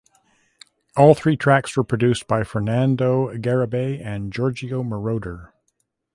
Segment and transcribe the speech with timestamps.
[0.97, 5.51] All three tracks were produced by Fernando Garibay and Giorgio Moroder.